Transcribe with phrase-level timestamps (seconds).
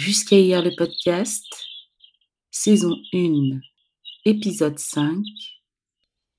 [0.00, 1.44] Jusqu'à hier le podcast,
[2.50, 3.60] saison 1,
[4.24, 5.22] épisode 5,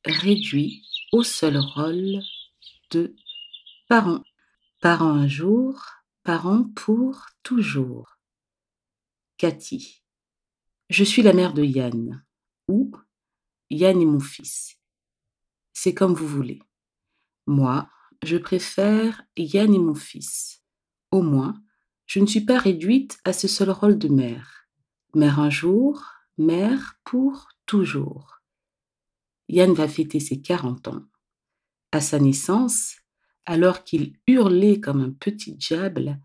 [0.03, 2.23] réduit au seul rôle
[2.89, 3.15] de
[3.87, 4.23] parent.
[4.81, 5.79] Parent un jour,
[6.23, 8.17] parent pour toujours.
[9.37, 10.01] Cathy.
[10.89, 12.25] Je suis la mère de Yann,
[12.67, 12.91] ou
[13.69, 14.79] Yann est mon fils.
[15.71, 16.63] C'est comme vous voulez.
[17.45, 17.87] Moi,
[18.23, 20.63] je préfère Yann est mon fils.
[21.11, 21.61] Au moins,
[22.11, 24.67] je ne suis pas réduite à ce seul rôle de mère.
[25.15, 26.03] Mère un jour,
[26.37, 28.41] mère pour toujours.
[29.47, 31.05] Yann va fêter ses 40 ans.
[31.93, 32.97] À sa naissance,
[33.45, 36.19] alors qu'il hurlait comme un petit diable,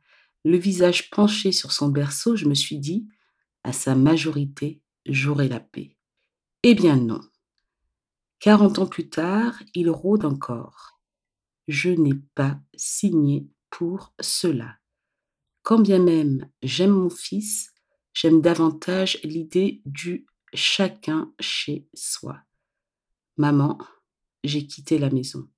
[0.44, 3.06] le visage penché sur son berceau, je me suis dit,
[3.62, 5.96] à sa majorité, j'aurai la paix.
[6.64, 7.20] Eh bien non.
[8.41, 11.00] Quarante ans plus tard, il rôde encore.
[11.68, 14.78] Je n'ai pas signé pour cela.
[15.66, 17.73] Quand bien même j'aime mon fils,
[18.15, 22.41] j'aime davantage l'idée du chacun chez soi.
[23.36, 23.77] Maman,
[24.45, 25.50] j'ai quitté la maison.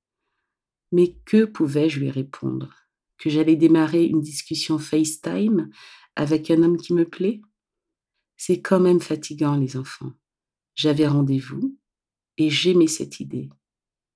[0.92, 2.74] Mais que pouvais-je lui répondre?
[3.18, 5.68] Que j'allais démarrer une discussion FaceTime
[6.16, 7.42] avec un homme qui me plaît?
[8.38, 10.14] C'est quand même fatigant, les enfants.
[10.74, 11.78] J'avais rendez-vous
[12.38, 13.50] et j'aimais cette idée.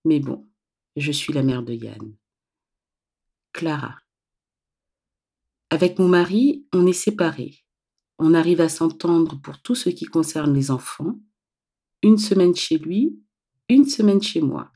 [0.07, 0.49] Mais bon,
[0.97, 2.17] je suis la mère de Yann.
[3.53, 4.02] Clara.
[5.73, 7.65] Avec mon mari, on est séparés.
[8.19, 11.19] On arrive à s'entendre pour tout ce qui concerne les enfants.
[12.03, 13.19] Une semaine chez lui,
[13.71, 14.71] une semaine chez moi.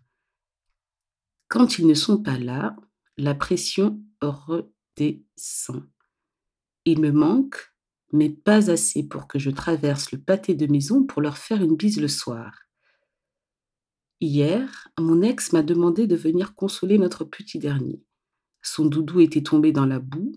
[1.48, 2.74] Quand ils ne sont pas là,
[3.18, 5.86] la pression redescend.
[6.86, 7.74] Il me manque,
[8.14, 11.76] mais pas assez pour que je traverse le pâté de maison pour leur faire une
[11.76, 12.54] bise le soir.
[14.22, 18.02] Hier, mon ex m'a demandé de venir consoler notre petit dernier.
[18.62, 20.32] Son doudou était tombé dans la boue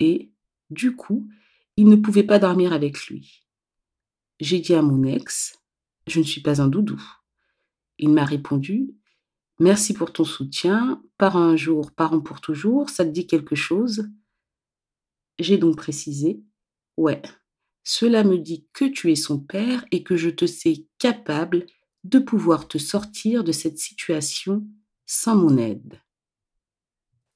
[0.00, 0.32] et,
[0.70, 1.28] du coup,
[1.76, 3.46] il ne pouvait pas dormir avec lui.
[4.40, 5.60] J'ai dit à mon ex,
[6.06, 7.00] je ne suis pas un doudou.
[7.98, 8.96] Il m'a répondu,
[9.58, 14.08] merci pour ton soutien, par un jour, parent pour toujours, ça te dit quelque chose?
[15.38, 16.42] J'ai donc précisé,
[16.96, 17.22] ouais,
[17.84, 21.66] cela me dit que tu es son père et que je te sais capable
[22.04, 24.66] de pouvoir te sortir de cette situation
[25.06, 26.00] sans mon aide.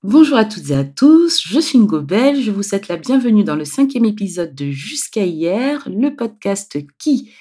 [0.07, 3.57] Bonjour à toutes et à tous, je suis Ngobel, je vous souhaite la bienvenue dans
[3.57, 7.33] le cinquième épisode de Jusqu'à hier, le podcast qui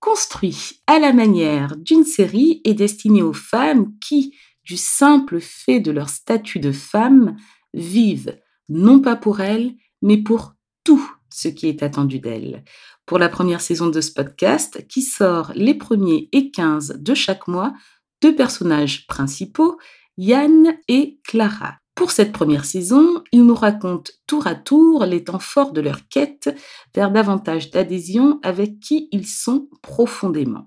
[0.00, 4.34] construit à la manière d'une série et destiné aux femmes qui,
[4.64, 7.36] du simple fait de leur statut de femme,
[7.74, 8.36] vivent
[8.68, 12.64] non pas pour elles, mais pour tout ce qui est attendu d'elles.
[13.06, 17.46] Pour la première saison de ce podcast, qui sort les premiers et 15 de chaque
[17.46, 17.72] mois,
[18.20, 19.78] deux personnages principaux,
[20.16, 21.76] Yann et Clara.
[22.00, 26.08] Pour cette première saison, ils nous racontent tour à tour les temps forts de leur
[26.08, 26.48] quête
[26.94, 30.64] vers davantage d'adhésion avec qui ils sont profondément.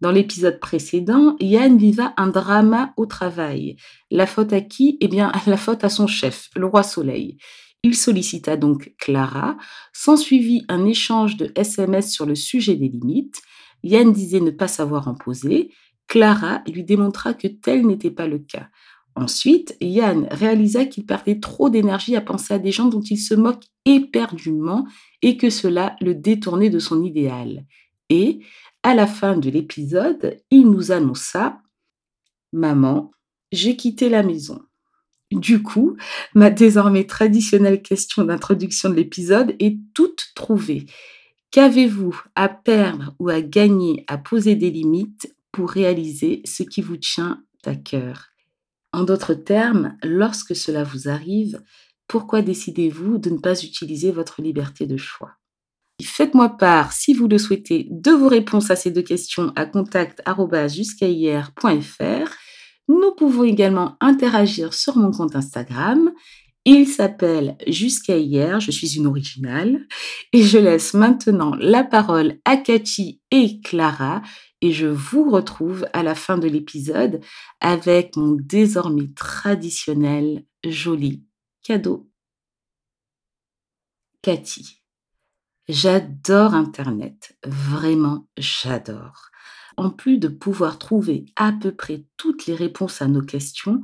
[0.00, 3.76] Dans l'épisode précédent, Yann viva un drama au travail.
[4.10, 4.98] La faute à qui?
[5.00, 7.38] Eh bien, la faute à son chef, le roi Soleil.
[7.84, 9.56] Il sollicita donc Clara,
[9.92, 13.42] s'ensuivit un échange de SMS sur le sujet des limites.
[13.84, 15.70] Yann disait ne pas savoir en poser.
[16.08, 18.70] Clara lui démontra que tel n'était pas le cas.
[19.16, 23.34] Ensuite, Yann réalisa qu'il perdait trop d'énergie à penser à des gens dont il se
[23.34, 24.86] moque éperdument
[25.22, 27.64] et que cela le détournait de son idéal.
[28.10, 28.40] Et,
[28.82, 31.60] à la fin de l'épisode, il nous annonça
[32.52, 33.12] Maman,
[33.52, 34.60] j'ai quitté la maison.
[35.30, 35.96] Du coup,
[36.34, 40.86] ma désormais traditionnelle question d'introduction de l'épisode est toute trouvée.
[41.50, 46.96] Qu'avez-vous à perdre ou à gagner à poser des limites pour réaliser ce qui vous
[46.96, 48.33] tient à cœur?
[48.94, 51.62] En d'autres termes, lorsque cela vous arrive,
[52.06, 55.32] pourquoi décidez-vous de ne pas utiliser votre liberté de choix?
[56.02, 62.30] Faites-moi part, si vous le souhaitez, de vos réponses à ces deux questions à contact.jusqu'ahier.fr.
[62.88, 66.10] Nous pouvons également interagir sur mon compte Instagram.
[66.64, 69.86] Il s'appelle Jusqu'à hier, je suis une originale.
[70.32, 74.22] Et je laisse maintenant la parole à Cathy et Clara
[74.64, 77.20] et je vous retrouve à la fin de l'épisode
[77.60, 81.22] avec mon désormais traditionnel joli
[81.62, 82.08] cadeau.
[84.22, 84.80] Cathy.
[85.68, 89.28] J'adore Internet, vraiment j'adore.
[89.76, 93.82] En plus de pouvoir trouver à peu près toutes les réponses à nos questions,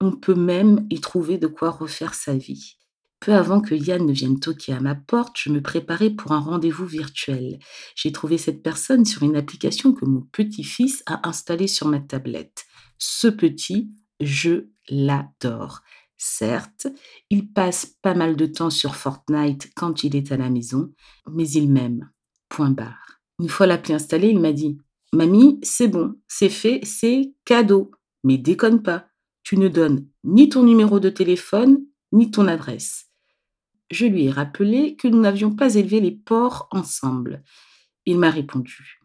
[0.00, 2.78] on peut même y trouver de quoi refaire sa vie.
[3.22, 6.40] Peu avant que Yann ne vienne toquer à ma porte, je me préparais pour un
[6.40, 7.60] rendez-vous virtuel.
[7.94, 12.64] J'ai trouvé cette personne sur une application que mon petit-fils a installée sur ma tablette.
[12.98, 15.82] Ce petit, je l'adore.
[16.16, 16.88] Certes,
[17.30, 20.92] il passe pas mal de temps sur Fortnite quand il est à la maison,
[21.30, 22.10] mais il m'aime.
[22.48, 23.20] Point barre.
[23.38, 24.78] Une fois l'appli installée, il m'a dit
[25.12, 27.92] Mamie, c'est bon, c'est fait, c'est cadeau.
[28.24, 29.06] Mais déconne pas,
[29.44, 31.78] tu ne donnes ni ton numéro de téléphone,
[32.10, 33.11] ni ton adresse.
[33.92, 37.42] Je lui ai rappelé que nous n'avions pas élevé les porcs ensemble.
[38.06, 38.98] Il m'a répondu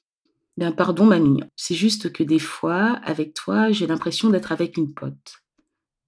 [0.55, 4.93] Bien, pardon, mamie, c'est juste que des fois, avec toi, j'ai l'impression d'être avec une
[4.93, 5.43] pote.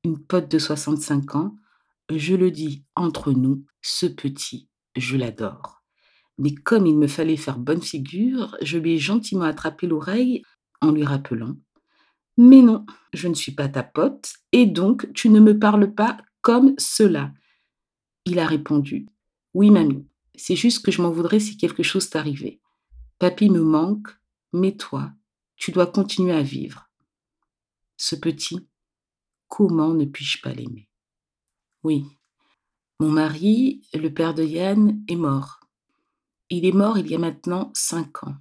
[0.05, 1.57] Une pote de 65 ans,
[2.09, 5.83] je le dis entre nous, ce petit, je l'adore.
[6.37, 10.41] Mais comme il me fallait faire bonne figure, je lui ai gentiment attrapé l'oreille
[10.79, 11.57] en lui rappelant
[12.37, 16.15] Mais non, je ne suis pas ta pote, et donc tu ne me parles pas
[16.41, 17.33] comme cela.
[18.29, 19.07] Il a répondu
[19.55, 22.61] Oui, mamie, c'est juste que je m'en voudrais si quelque chose t'arrivait.
[23.17, 24.09] Papy me manque,
[24.53, 25.11] mais toi,
[25.55, 26.91] tu dois continuer à vivre.
[27.97, 28.69] Ce petit,
[29.47, 30.87] comment ne puis-je pas l'aimer?
[31.81, 32.05] Oui,
[32.99, 35.59] mon mari, le père de Yann, est mort.
[36.51, 38.35] Il est mort il y a maintenant cinq ans.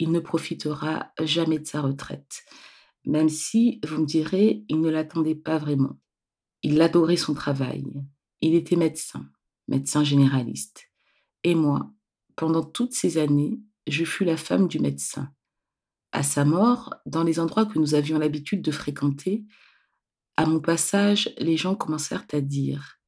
[0.00, 2.44] Il ne profitera jamais de sa retraite,
[3.06, 5.96] même si, vous me direz, il ne l'attendait pas vraiment.
[6.64, 7.84] Il adorait son travail.
[8.40, 9.28] Il était médecin,
[9.68, 10.90] médecin généraliste.
[11.44, 11.92] Et moi,
[12.36, 15.32] pendant toutes ces années, je fus la femme du médecin.
[16.12, 19.44] À sa mort, dans les endroits que nous avions l'habitude de fréquenter,
[20.36, 22.98] à mon passage, les gens commencèrent à dire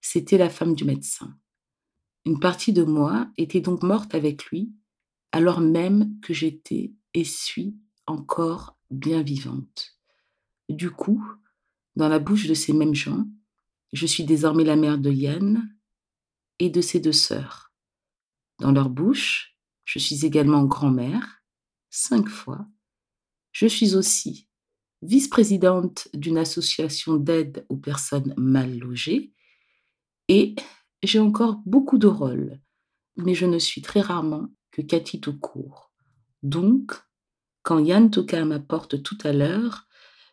[0.00, 1.36] C'était la femme du médecin.
[2.24, 4.72] Une partie de moi était donc morte avec lui,
[5.32, 7.76] alors même que j'étais et suis
[8.06, 9.98] encore bien vivante.
[10.68, 11.24] Du coup,
[11.96, 13.26] dans la bouche de ces mêmes gens,
[13.92, 15.68] je suis désormais la mère de Yann
[16.58, 17.72] et de ses deux sœurs.
[18.58, 21.42] Dans leur bouche, je suis également grand-mère,
[21.90, 22.66] cinq fois.
[23.52, 24.48] Je suis aussi
[25.02, 29.32] vice-présidente d'une association d'aide aux personnes mal logées
[30.26, 30.56] et
[31.02, 32.60] j'ai encore beaucoup de rôles,
[33.16, 35.92] mais je ne suis très rarement que Cathy tout court.
[36.42, 36.92] Donc,
[37.62, 39.86] quand Yann toqua à ma porte tout à l'heure,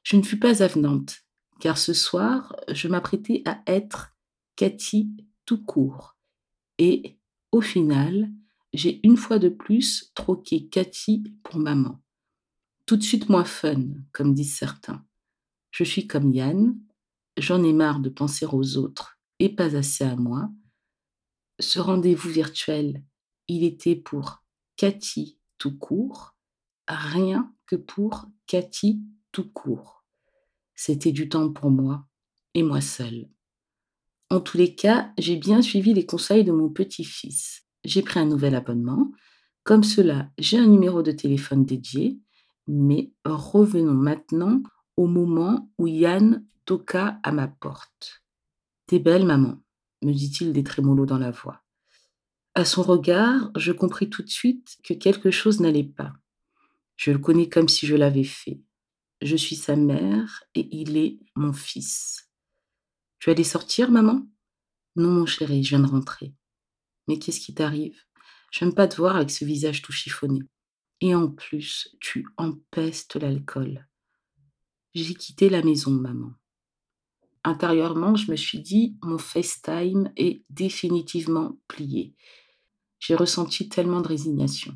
[0.03, 1.24] je ne fus pas avenante,
[1.59, 4.15] car ce soir, je m'apprêtais à être
[4.55, 5.09] Cathy
[5.45, 6.17] tout court.
[6.77, 7.17] Et,
[7.51, 8.29] au final,
[8.73, 12.01] j'ai une fois de plus troqué Cathy pour maman.
[12.85, 15.05] Tout de suite moins fun, comme disent certains.
[15.71, 16.77] Je suis comme Yann,
[17.37, 20.49] j'en ai marre de penser aux autres et pas assez à moi.
[21.59, 23.03] Ce rendez-vous virtuel,
[23.47, 24.43] il était pour
[24.75, 26.35] Cathy tout court,
[26.87, 29.94] rien que pour Cathy tout court.
[30.75, 32.05] C'était du temps pour moi
[32.53, 33.29] et moi seule.
[34.29, 37.63] En tous les cas, j'ai bien suivi les conseils de mon petit-fils.
[37.83, 39.11] J'ai pris un nouvel abonnement.
[39.63, 42.19] Comme cela, j'ai un numéro de téléphone dédié.
[42.67, 44.61] Mais revenons maintenant
[44.97, 48.23] au moment où Yann toqua à ma porte.
[48.87, 49.61] T'es belle, maman,
[50.01, 51.63] me dit-il des trémolos dans la voix.
[52.55, 56.13] À son regard, je compris tout de suite que quelque chose n'allait pas.
[56.95, 58.61] Je le connais comme si je l'avais fait.
[59.25, 62.29] Je suis sa mère et il est mon fils.
[63.19, 64.25] Tu allais sortir, maman?
[64.95, 66.33] Non, mon chéri, je viens de rentrer.
[67.07, 67.99] Mais qu'est-ce qui t'arrive?
[68.51, 70.39] J'aime pas te voir avec ce visage tout chiffonné.
[71.01, 73.87] Et en plus, tu empestes l'alcool.
[74.93, 76.33] J'ai quitté la maison, maman
[77.45, 82.15] intérieurement, je me suis dit, mon FaceTime est définitivement plié.
[82.99, 84.75] J'ai ressenti tellement de résignation.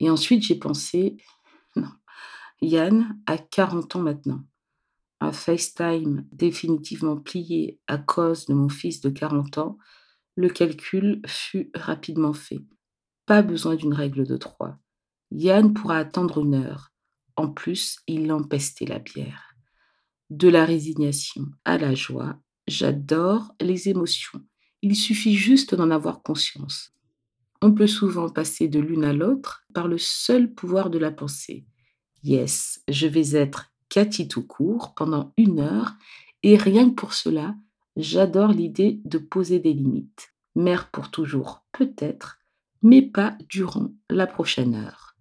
[0.00, 1.16] Et ensuite, j'ai pensé,
[1.76, 1.88] non,
[2.64, 4.42] Yann a 40 ans maintenant.
[5.20, 9.78] Un FaceTime définitivement plié à cause de mon fils de 40 ans,
[10.36, 12.64] le calcul fut rapidement fait.
[13.26, 14.78] Pas besoin d'une règle de trois.
[15.30, 16.92] Yann pourra attendre une heure.
[17.36, 19.54] En plus, il empestait la bière
[20.30, 22.40] de la résignation à la joie.
[22.66, 24.40] J'adore les émotions.
[24.80, 26.92] Il suffit juste d'en avoir conscience.
[27.60, 31.66] On peut souvent passer de l'une à l'autre par le seul pouvoir de la pensée.
[32.24, 35.92] Yes, je vais être Cathy tout court pendant une heure
[36.42, 37.54] et rien que pour cela,
[37.96, 40.34] j'adore l'idée de poser des limites.
[40.56, 42.38] Mère pour toujours, peut-être,
[42.82, 45.16] mais pas durant la prochaine heure.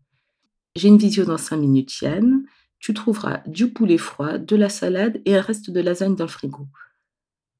[0.76, 2.46] J'ai une visio dans cinq minutes, Yann
[2.84, 6.30] tu trouveras du poulet froid, de la salade et un reste de lasagne dans le
[6.30, 6.68] frigo.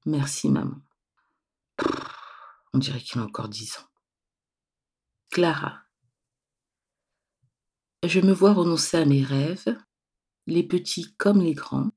[0.06, 0.76] Merci, maman.
[2.74, 3.88] on dirait qu'il a encore dix ans.
[5.32, 5.80] Clara.
[8.04, 9.78] Je me vois renoncer à mes rêves,
[10.46, 11.92] les petits comme les grands.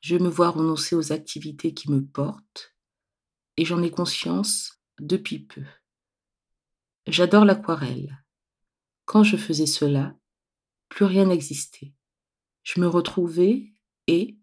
[0.00, 2.76] Je me vois renoncer aux activités qui me portent,
[3.56, 5.64] et j'en ai conscience depuis peu.
[7.06, 8.22] J'adore l'aquarelle.
[9.04, 10.14] Quand je faisais cela,
[10.88, 11.92] plus rien n'existait.
[12.62, 13.74] Je me retrouvais
[14.06, 14.40] et,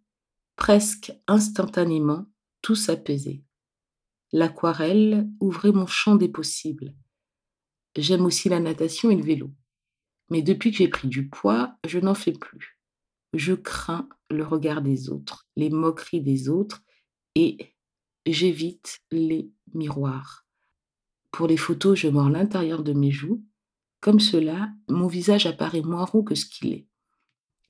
[0.58, 2.26] Presque instantanément,
[2.64, 3.44] tout s'apaisait.
[4.34, 6.96] L'aquarelle ouvrait mon champ des possibles.
[7.96, 9.52] J'aime aussi la natation et le vélo.
[10.30, 12.80] Mais depuis que j'ai pris du poids, je n'en fais plus.
[13.34, 16.84] Je crains le regard des autres, les moqueries des autres
[17.36, 17.58] et
[18.26, 20.46] j'évite les miroirs.
[21.32, 23.44] Pour les photos, je mords l'intérieur de mes joues.
[24.00, 26.88] Comme cela, mon visage apparaît moins rond que ce qu'il est.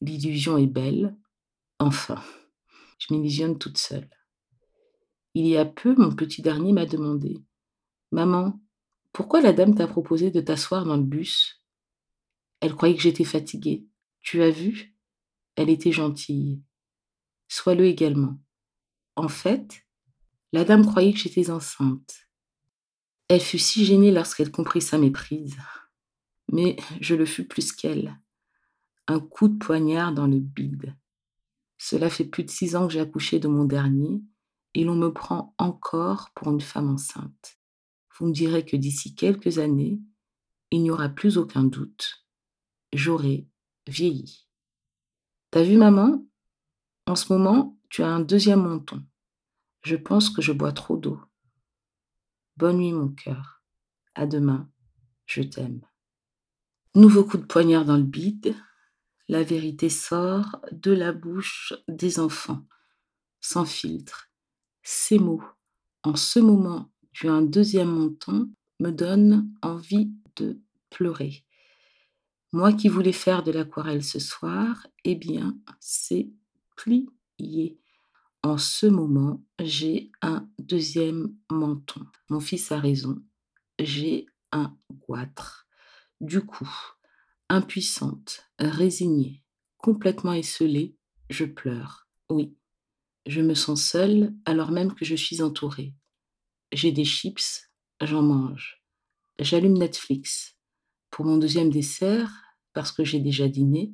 [0.02, 1.16] L'illusion est belle.
[1.80, 2.22] Enfin,
[3.00, 4.10] je m'illusionne toute seule.
[5.34, 7.38] Il y a peu, mon petit dernier m'a demandé
[8.12, 8.60] Maman,
[9.12, 11.62] pourquoi la dame t'a proposé de t'asseoir dans le bus?
[12.60, 13.86] Elle croyait que j'étais fatiguée.
[14.22, 14.96] Tu as vu?
[15.56, 16.62] Elle était gentille.
[17.48, 18.40] Sois-le également.
[19.16, 19.86] En fait,
[20.54, 22.28] la dame croyait que j'étais enceinte.
[23.28, 25.58] Elle fut si gênée lorsqu'elle comprit sa méprise.
[26.52, 28.18] Mais je le fus plus qu'elle.
[29.08, 30.96] Un coup de poignard dans le bide.
[31.78, 34.22] Cela fait plus de six ans que j'ai accouché de mon dernier,
[34.74, 37.60] et l'on me prend encore pour une femme enceinte.
[38.18, 40.00] Vous me direz que d'ici quelques années,
[40.72, 42.27] il n'y aura plus aucun doute,
[42.94, 43.48] j'aurai
[43.88, 44.48] vieilli.
[45.52, 46.26] T'as vu maman?
[47.06, 49.04] En ce moment, tu as un deuxième menton.
[49.84, 51.20] Je pense que je bois trop d'eau.
[52.58, 53.62] Bonne nuit mon cœur.
[54.16, 54.70] À demain.
[55.26, 55.82] Je t'aime.
[56.96, 58.56] Nouveau coup de poignard dans le bide.
[59.30, 62.66] La vérité sort de la bouche des enfants,
[63.42, 64.30] sans filtre.
[64.84, 65.44] Ces mots,
[66.04, 71.44] en ce moment, tu as un deuxième menton, me donnent envie de pleurer.
[72.54, 76.30] Moi qui voulais faire de l'aquarelle ce soir, eh bien, c'est
[76.76, 77.80] plié.
[78.42, 82.06] En ce moment, j'ai un deuxième menton.
[82.30, 83.22] Mon fils a raison.
[83.80, 84.78] J'ai un
[85.08, 85.68] goitre.
[86.22, 86.70] Du coup,
[87.50, 89.44] impuissante, résignée,
[89.78, 90.96] complètement esselée,
[91.30, 92.08] je pleure.
[92.30, 92.56] Oui,
[93.26, 95.94] je me sens seule alors même que je suis entourée.
[96.72, 97.70] J'ai des chips,
[98.02, 98.82] j'en mange.
[99.40, 100.57] J'allume Netflix.
[101.18, 102.30] Pour mon deuxième dessert,
[102.74, 103.92] parce que j'ai déjà dîné,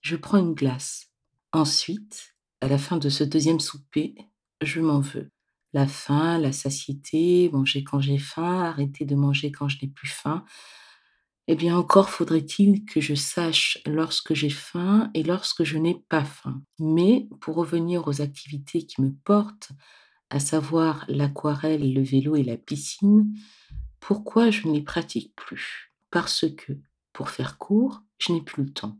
[0.00, 1.12] je prends une glace.
[1.52, 4.16] Ensuite, à la fin de ce deuxième souper,
[4.60, 5.30] je m'en veux.
[5.72, 10.08] La faim, la satiété, manger quand j'ai faim, arrêter de manger quand je n'ai plus
[10.08, 10.44] faim.
[11.46, 16.24] Eh bien, encore faudrait-il que je sache lorsque j'ai faim et lorsque je n'ai pas
[16.24, 16.60] faim.
[16.80, 19.70] Mais pour revenir aux activités qui me portent,
[20.28, 23.32] à savoir l'aquarelle, le vélo et la piscine,
[24.00, 25.91] pourquoi je ne les pratique plus?
[26.12, 26.74] Parce que,
[27.12, 28.96] pour faire court, je n'ai plus le temps.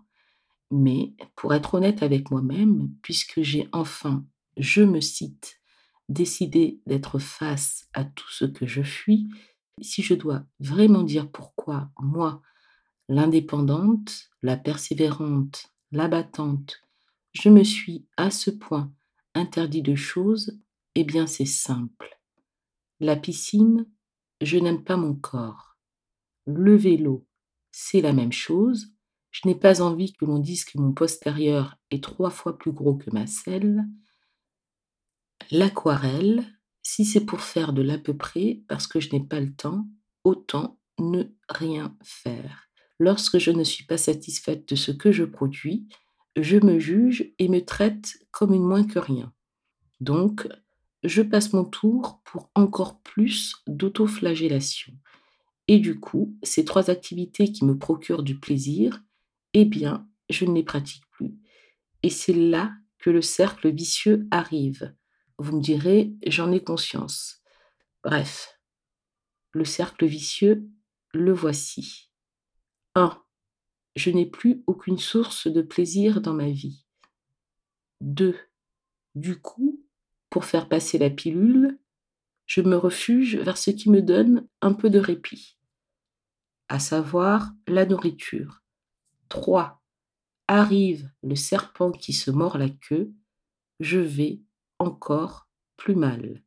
[0.73, 4.25] Mais pour être honnête avec moi-même, puisque j'ai enfin,
[4.57, 5.61] je me cite,
[6.09, 9.29] décidé d'être face à tout ce que je fuis,
[9.81, 12.43] si je dois vraiment dire pourquoi moi,
[13.09, 16.83] l'indépendante, la persévérante, la battante,
[17.35, 18.93] je me suis à ce point
[19.35, 20.59] interdit de choses,
[20.95, 22.19] eh bien c'est simple.
[23.01, 23.87] La piscine,
[24.41, 25.72] je n'aime pas mon corps.
[26.47, 27.27] Le vélo,
[27.71, 28.89] c'est la même chose.
[29.31, 32.97] Je n'ai pas envie que l'on dise que mon postérieur est trois fois plus gros
[32.97, 33.85] que ma selle.
[35.51, 36.45] L'aquarelle,
[36.83, 39.87] si c'est pour faire de l'à peu près parce que je n'ai pas le temps,
[40.25, 42.69] autant ne rien faire.
[42.99, 45.89] Lorsque je ne suis pas satisfaite de ce que je produis,
[46.37, 49.33] je me juge et me traite comme une moins que rien.
[50.01, 50.49] Donc,
[51.03, 54.93] je passe mon tour pour encore plus d'autoflagellation.
[55.69, 59.03] Et du coup, ces trois activités qui me procurent du plaisir,
[59.55, 61.35] eh bien, je ne les pratique plus.
[62.03, 64.95] Et c'est là que le cercle vicieux arrive.
[65.39, 67.43] Vous me direz, j'en ai conscience.
[68.05, 68.59] Bref,
[69.53, 70.69] le cercle vicieux,
[71.13, 72.11] le voici.
[72.95, 73.23] 1.
[73.97, 76.87] Je n'ai plus aucune source de plaisir dans ma vie.
[78.01, 78.37] 2.
[79.15, 79.85] Du coup,
[80.31, 81.79] pour faire passer la pilule,
[82.53, 85.57] je me refuge vers ce qui me donne un peu de répit,
[86.69, 88.61] à savoir la nourriture.
[89.31, 89.83] 3.
[90.49, 93.11] Arrive le serpent qui se mord la queue,
[93.81, 94.43] je vais
[94.79, 96.43] encore plus mal.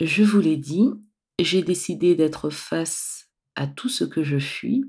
[0.00, 0.88] Je vous l'ai dit,
[1.40, 4.84] j'ai décidé d'être face à tout ce que je fuis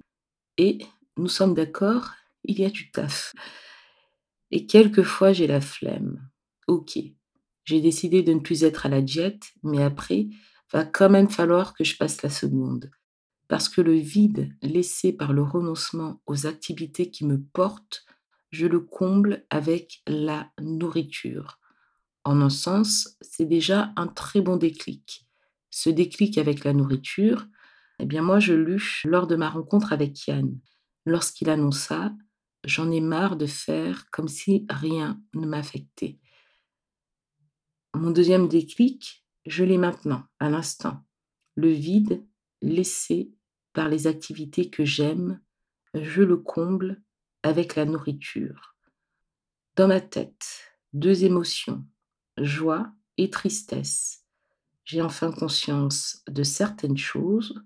[0.57, 0.77] et
[1.17, 2.11] nous sommes d'accord,
[2.43, 3.33] il y a du taf.
[4.51, 6.29] Et quelquefois j'ai la flemme.
[6.67, 6.99] Ok,
[7.65, 10.27] j'ai décidé de ne plus être à la diète, mais après,
[10.71, 12.89] va quand même falloir que je passe la seconde
[13.47, 18.05] parce que le vide laissé par le renoncement aux activités qui me portent,
[18.51, 21.59] je le comble avec la nourriture.
[22.23, 25.27] En un sens, c'est déjà un très bon déclic.
[25.69, 27.45] Ce déclic avec la nourriture,
[27.99, 30.57] eh bien moi je l'eus lors de ma rencontre avec Yann.
[31.05, 32.13] Lorsqu'il annonça
[32.63, 36.17] J'en ai marre de faire comme si rien ne m'affectait.
[37.95, 41.03] Mon deuxième déclic, je l'ai maintenant, à l'instant.
[41.55, 42.25] Le vide
[42.61, 43.31] laissé
[43.73, 45.39] par les activités que j'aime,
[45.93, 47.01] je le comble
[47.43, 48.75] avec la nourriture.
[49.75, 51.85] Dans ma tête, deux émotions,
[52.37, 54.25] joie et tristesse.
[54.83, 57.63] J'ai enfin conscience de certaines choses.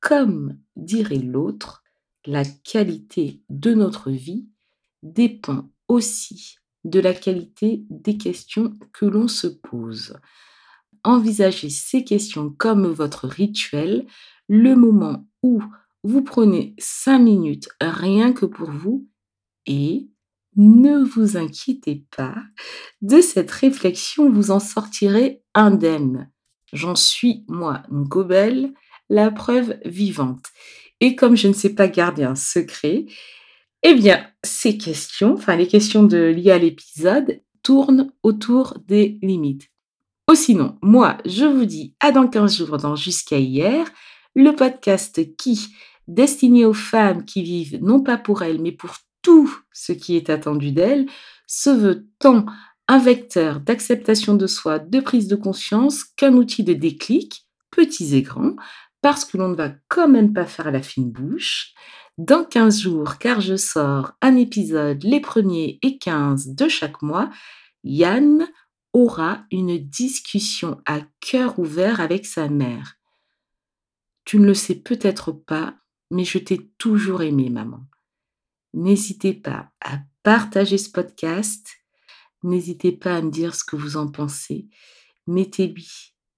[0.00, 1.82] comme dirait l'autre,
[2.26, 4.46] la qualité de notre vie
[5.02, 10.20] dépend aussi de la qualité des questions que l'on se pose.
[11.02, 14.06] Envisagez ces questions comme votre rituel,
[14.46, 15.62] le moment où
[16.02, 19.08] vous prenez cinq minutes rien que pour vous
[19.64, 20.10] et
[20.56, 22.36] ne vous inquiétez pas,
[23.02, 26.30] de cette réflexion, vous en sortirez indemne.
[26.72, 28.72] J'en suis, moi, Gobel,
[29.08, 30.46] la preuve vivante.
[31.00, 33.06] Et comme je ne sais pas garder un secret,
[33.82, 39.70] eh bien, ces questions, enfin les questions de, liées à l'épisode, tournent autour des limites.
[40.30, 43.86] Ou sinon, moi, je vous dis à dans 15 jours dans Jusqu'à hier,
[44.34, 45.74] le podcast qui,
[46.08, 50.30] destiné aux femmes qui vivent non pas pour elles, mais pour tout ce qui est
[50.30, 51.06] attendu d'elle,
[51.46, 52.46] se veut tant
[52.88, 58.22] un vecteur d'acceptation de soi, de prise de conscience, qu'un outil de déclic, petits et
[58.22, 58.56] grands,
[59.02, 61.74] parce que l'on ne va quand même pas faire la fine bouche.
[62.16, 67.30] Dans 15 jours, car je sors un épisode les premiers et 15 de chaque mois,
[67.82, 68.46] Yann
[68.92, 72.94] aura une discussion à cœur ouvert avec sa mère.
[74.24, 75.74] Tu ne le sais peut-être pas,
[76.10, 77.80] mais je t'ai toujours aimé, maman.
[78.74, 81.64] N'hésitez pas à partager ce podcast.
[82.42, 84.68] N'hésitez pas à me dire ce que vous en pensez.
[85.28, 85.88] Mettez-lui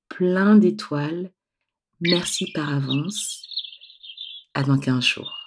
[0.08, 1.32] plein d'étoiles.
[2.00, 3.42] Merci par avance.
[4.52, 5.45] À dans 15 jours.